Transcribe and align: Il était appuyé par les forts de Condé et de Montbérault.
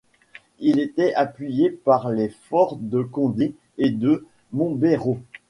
Il 0.57 0.79
était 0.79 1.13
appuyé 1.13 1.69
par 1.69 2.09
les 2.09 2.29
forts 2.29 2.77
de 2.77 3.03
Condé 3.03 3.53
et 3.77 3.91
de 3.91 4.25
Montbérault. 4.51 5.21